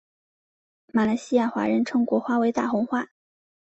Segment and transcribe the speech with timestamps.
[0.91, 3.05] 马来西亚华人称国花为大红花。